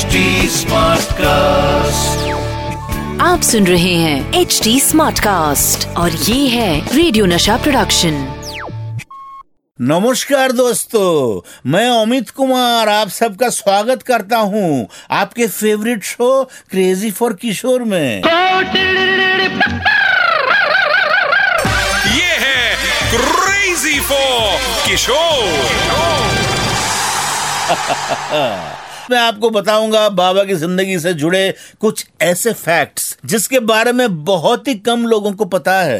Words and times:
HD 0.00 0.20
cast 1.16 2.28
आप 3.22 3.40
सुन 3.42 3.66
रहे 3.66 3.94
हैं 3.94 4.40
एच 4.40 4.60
डी 4.64 4.78
स्मार्ट 4.80 5.18
कास्ट 5.20 5.86
और 5.98 6.10
ये 6.10 6.46
है 6.48 6.96
रेडियो 6.96 7.26
नशा 7.26 7.56
प्रोडक्शन 7.56 8.14
नमस्कार 9.78 10.52
दोस्तों 10.52 11.40
मैं 11.70 11.88
अमित 11.90 12.30
कुमार 12.30 12.88
आप 12.88 13.08
सबका 13.08 13.48
स्वागत 13.48 14.02
करता 14.02 14.38
हूँ 14.54 14.86
आपके 15.20 15.46
favourite 15.48 16.04
show 16.04 16.32
crazy 16.70 17.10
for 17.10 17.32
Kishore 17.42 17.84
में। 17.84 18.22
ये 22.16 22.32
है 22.46 22.62
क्रेजी 23.12 24.00
फॉर 24.00 24.58
किशोर 24.88 25.44
मैं 29.10 29.18
आपको 29.18 29.50
बताऊँगा 29.50 30.08
बाबा 30.08 30.44
की 30.44 30.54
ज़िंदगी 30.54 30.98
से 30.98 31.12
जुड़े 31.14 31.42
कुछ 31.80 32.04
ऐसे 32.22 32.52
फैक्ट्स 32.52 33.16
जिसके 33.24 33.60
बारे 33.60 33.92
में 33.92 34.24
बहुत 34.24 34.68
ही 34.68 34.74
कम 34.80 35.06
लोगों 35.06 35.32
को 35.32 35.44
पता 35.44 35.72
है। 35.82 35.98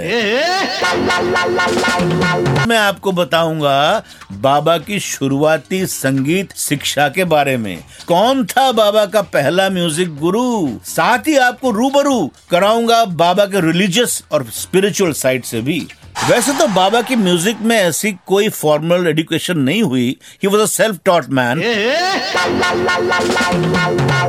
मैं 2.69 2.79
आपको 2.79 3.13
बताऊँगा 3.13 4.03
बाबा 4.41 4.77
की 4.79 5.01
शुरुआती 5.01 5.85
संगीत 5.87 6.57
शिक्षा 6.57 7.09
के 7.09 7.25
बारे 7.27 7.57
में। 7.57 7.77
कौन 8.09 8.45
था 8.47 8.71
बाबा 8.73 9.05
का 9.07 9.23
पहला 9.29 9.69
म्यूज़िक 9.71 10.17
गुरु 10.17 10.69
साथ 10.87 11.29
ही 11.29 11.37
आपको 11.39 11.71
रूबरू 11.71 12.27
कराऊँगा 12.51 13.05
बाबा 13.05 13.45
के 13.45 13.61
रिलीजियस 13.63 14.23
और 14.33 14.47
स्पिरिचुअल 14.53 15.13
साइड 15.13 15.45
से 15.45 15.61
भी। 15.61 15.87
वैसे 16.29 16.53
तो 16.53 16.67
बाबा 16.69 17.01
की 17.03 17.17
म्यूज़िक 17.17 17.61
में 17.61 17.77
ऐसी 17.77 18.11
कोई 18.27 18.49
फॉर्मल 18.49 19.07
एडुकेशन 19.09 19.59
नहीं 19.59 19.83
हुई। 19.83 20.09
He 20.43 20.49
was 20.49 20.61
a 20.63 20.67
self 20.67 20.99
taught 21.05 21.29
man 21.29 21.61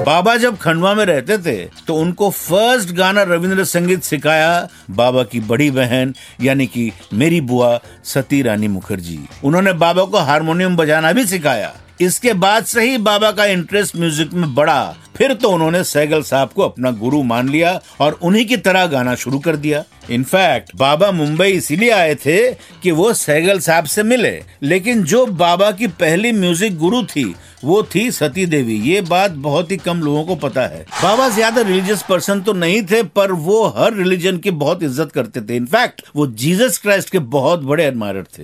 बाबा 0.05 0.35
जब 0.37 0.57
खंडवा 0.57 0.93
में 0.93 1.03
रहते 1.05 1.37
थे 1.37 1.57
तो 1.87 1.95
उनको 1.95 2.29
फ़र्स्ट 2.29 2.91
गाना 2.95 3.23
रविंद्र 3.23 3.63
संगीत 3.65 4.03
सिखाया 4.03 4.67
बाबा 4.91 5.23
की 5.23 5.39
बड़ी 5.41 5.69
बहन 5.71 6.13
यानी 6.41 6.67
कि 6.67 6.91
मेरी 7.13 7.41
बुआ 7.43 7.79
सती 8.05 8.41
रानी 8.41 8.67
मुखर्जी। 8.69 9.19
उन्होंने 9.43 9.73
बाबा 9.75 10.03
को 10.05 10.17
हारमोनियम 10.19 10.75
बजाना 10.75 11.11
भी 11.11 11.25
सिखाया। 11.25 11.71
इसके 12.01 12.33
बाद 12.35 12.65
से 12.65 12.83
ही 12.83 12.97
बाबा 12.99 13.31
का 13.31 13.45
इंटरेस्ट 13.47 13.95
म्यूज़िक 13.95 14.33
में 14.33 14.53
बढ़ा। 14.55 14.95
फिर 15.15 15.33
तो 15.33 15.49
उन्होंने 15.49 15.83
सैगल 15.83 16.21
साहब 16.23 16.49
को 16.49 16.61
अपना 16.61 16.91
गुरु 16.97 17.21
मान 17.23 17.49
लिया 17.49 17.79
और 18.01 18.19
उन्हीं 18.21 18.45
की 18.45 18.57
तरह 18.57 18.85
गाना 18.87 19.15
शुरू 19.15 19.39
कर 19.39 19.55
दिया। 19.55 19.83
इनफैक्ट 20.11 20.75
बाबा 20.75 21.11
मुंबई 21.11 21.47
इसीलिए 21.47 21.89
आए 21.91 22.15
थे 22.15 22.37
कि 22.83 22.91
वो 22.91 23.11
सैगल 23.13 23.59
साहब 23.59 23.85
से 23.85 24.03
मिले। 24.03 24.41
लेकिन 24.63 25.03
जो 25.03 25.25
बाबा 25.25 25.71
की 25.71 25.87
पहली 25.87 26.31
म्यूज़िक 26.31 26.77
गुरु 26.77 27.03
थी 27.05 27.33
वो 27.63 27.81
थी 27.85 28.09
सती 28.11 28.45
देवी। 28.45 28.75
ये 28.83 29.01
बात 29.01 29.31
बहुत 29.31 29.71
ही 29.71 29.77
कम 29.77 29.99
लोगों 30.01 30.23
को 30.25 30.35
पता 30.37 30.61
है। 30.61 30.81
बाबा 31.03 31.27
ज़्यादा 31.29 31.61
रिलीजियस 31.61 32.01
पर्सन 32.03 32.41
तो 32.41 32.53
नहीं 32.53 32.81
थे 32.83 33.01
पर 33.05 33.31
वो 33.31 33.63
हर 33.77 33.93
रिलीजन 33.93 34.37
की 34.37 34.51
बहुत 34.53 34.83
इज़्ज़त 34.83 35.11
करते 35.11 35.41
थे। 35.41 35.55
इनफैक्ट 35.55 36.01
वो 36.15 36.27
जीसस 36.27 36.77
क्राइस्ट 36.77 37.09
के 37.09 37.19
बहुत 37.19 37.59
बड़े 37.61 37.85
एडमायर 37.85 38.23
थे। 38.37 38.43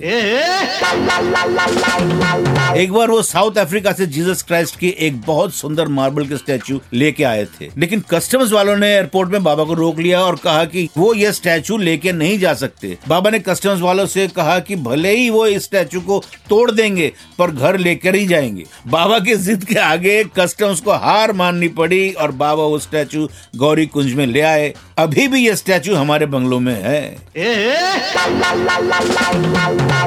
एक 2.82 2.92
बार 2.94 3.10
वो 3.10 3.22
साउथ 3.24 3.58
अफ्रीका 3.58 3.92
से 3.92 4.06
जीसस 4.08 4.42
क्राइस्ट 4.42 4.80
की 4.80 4.90
एक 5.00 5.22
बहुत 5.22 5.54
सुंदर 5.56 5.88
मार्बल 5.90 6.28
के 6.28 6.38
स्टैचू 6.38 6.57
लेके 6.94 7.24
आए 7.24 7.46
थे। 7.46 7.70
लेकिन 7.78 8.04
कस्टम्स 8.10 8.52
वालों 8.52 8.78
ने 8.78 8.88
एयरपोर्ट 8.88 9.32
में 9.32 9.44
बाबा 9.44 9.64
को 9.64 9.74
रोक 9.74 10.00
लिया 10.00 10.20
और 10.20 10.36
कहा 10.36 10.66
कि 10.66 10.90
वो 10.98 11.14
ये 11.14 11.32
स्टैचू 11.32 11.78
लेके 11.78 12.12
नहीं 12.12 12.40
जा 12.40 12.54
सकते। 12.54 12.98
बाबा 13.08 13.30
ने 13.30 13.40
कस्टम्स 13.40 13.82
वालों 13.82 14.06
से 14.06 14.28
कहा 14.28 14.60
कि 14.60 14.76
भले 14.76 15.16
ही 15.16 15.30
वो 15.30 15.48
इस 15.48 15.64
स्टैचू 15.64 16.02
को 16.02 16.24
तोड़ 16.50 16.72
देंगे, 16.72 17.14
पर 17.40 17.52
घर 17.52 17.78
लेकर 17.78 18.16
ही 18.16 18.26
जाएँगे। 18.26 18.64
बाबा 18.88 19.20
की 19.20 19.36
जिद 19.36 19.64
के 19.64 19.76
आगे 19.76 20.24
कस्टम्स 20.24 20.80
को 20.80 20.92
हार 20.92 21.34
माननी 21.34 21.68
पड़ी 21.68 22.12
और 22.12 22.32
बाबा 22.32 22.64
वो 22.64 22.80
स्टैचू 22.80 23.30
गौरी 23.56 23.86
कुंज 23.86 24.14
में 24.14 24.28
ले 24.28 24.42
आए। 24.42 24.74
अभी 24.98 25.28
भी 25.28 25.48
ये 25.48 25.56
स्टैचू 25.56 25.96
हमारे 25.96 26.26
बंगलों 26.26 26.60
में 26.60 26.82
है। 26.84 27.18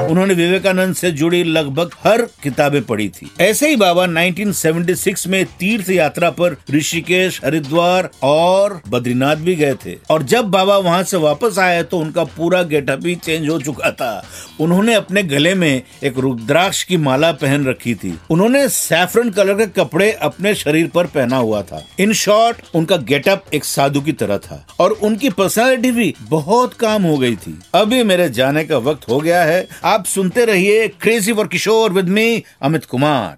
उन्होंने 0.07 0.33
विवेकानंद 0.33 0.95
से 0.95 1.11
जुड़ी 1.11 1.43
लगभग 1.43 1.89
हर 2.03 2.21
किताबें 2.21 2.81
पढ़ी 2.81 3.09
थी। 3.09 3.31
ऐसे 3.41 3.69
ही 3.69 3.75
बाबा 3.75 4.05
1976 4.05 5.27
में 5.27 5.45
तीर्थ 5.45 5.89
यात्रा 5.89 6.29
पर 6.41 6.55
ऋषिकेश, 6.71 7.39
हरिद्वार 7.45 8.09
और 8.23 8.79
बद्रीनाथ 8.89 9.35
भी 9.35 9.55
गए 9.55 9.73
थे। 9.85 9.95
और 10.09 10.23
जब 10.23 10.45
बाबा 10.47 10.77
वहाँ 10.77 11.03
से 11.03 11.17
वापस 11.17 11.59
आए 11.59 11.83
तो 11.83 11.99
उनका 11.99 12.23
पूरा 12.23 12.63
गेटअप 12.63 13.05
ही 13.05 13.15
चेंज 13.15 13.49
हो 13.49 13.59
चुका 13.59 13.91
था। 13.91 14.11
उन्होंने 14.59 14.93
अपने 14.93 15.23
गले 15.23 15.53
में 15.55 15.81
एक 16.03 16.17
रुद्राक्ष 16.17 16.83
की 16.83 16.97
माला 16.97 17.31
पहन 17.31 17.65
रखी 17.65 17.95
थी। 17.95 18.13
उन्होंने 18.29 18.67
सैफरन 18.69 19.29
कलर 19.29 19.53
के 19.53 19.65
कपड़े 19.65 20.11
अपने 20.11 20.53
शरीर 20.55 20.87
पर 20.87 21.05
पहना 21.07 21.37
हुआ 21.37 21.61
था। 21.61 21.85
इन 21.99 22.13
शॉर्ट, 22.13 22.57
उनका 22.75 22.97
गेटअप 22.97 23.45
एक 23.53 23.65
साधु 23.65 24.01
की 24.01 24.11
तरह 24.11 24.37
था। 24.37 24.65
और 24.79 24.91
उनकी 24.91 25.29
पर्सनालिटी 25.29 25.91
भी 25.91 26.13
बहुत 26.21 26.73
काम 26.73 27.03
हो 27.03 27.17
गई 27.17 27.35
थी। 27.35 27.59
अभी 27.73 28.03
मेरे 28.03 28.29
जाने 28.29 28.63
का 28.63 28.77
वक्त 28.77 29.09
हो 29.09 29.19
गया 29.19 29.43
है। 29.43 29.67
आप 29.83 30.05
सुनते 30.05 30.45
रहिए 30.45 30.87
crazy 31.01 31.33
for 31.33 31.47
Kishore 31.47 31.91
with 31.91 32.09
me 32.09 32.43
Amit 32.61 32.85
Kumar 32.85 33.37